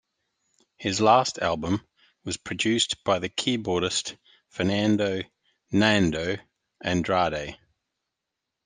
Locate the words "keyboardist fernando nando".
3.29-6.39